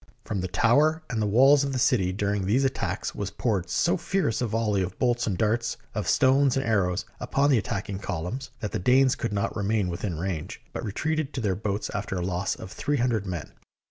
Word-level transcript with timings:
From 0.25 0.41
the 0.41 0.47
tower 0.47 1.03
and 1.11 1.21
the 1.21 1.27
THE 1.27 1.29
BOOK 1.29 1.29
OF 1.29 1.29
FAMOUS 1.29 1.29
SIEGES 1.29 1.35
walls 1.35 1.63
of 1.65 1.73
the 1.73 1.77
city 1.77 2.11
during 2.11 2.45
these 2.47 2.63
attacks 2.63 3.13
was 3.13 3.29
poured 3.29 3.69
so 3.69 3.97
fierce 3.97 4.41
a 4.41 4.47
volley 4.47 4.81
of 4.81 4.97
bolts 4.97 5.27
and 5.27 5.37
darts, 5.37 5.77
of 5.93 6.07
stones 6.09 6.57
and 6.57 6.65
arrows, 6.65 7.05
upon 7.19 7.51
the 7.51 7.59
attacking 7.59 7.99
columns, 7.99 8.49
that 8.61 8.71
the 8.71 8.79
Danes 8.79 9.13
could 9.13 9.31
not 9.31 9.55
remain 9.55 9.89
within 9.89 10.17
range, 10.17 10.59
but 10.73 10.83
retreated 10.83 11.33
to 11.33 11.41
their 11.41 11.53
boats 11.55 11.91
after 11.93 12.15
a 12.15 12.25
loss 12.25 12.55
of 12.55 12.71
three 12.71 12.97
hundred 12.97 13.27
men. 13.27 13.51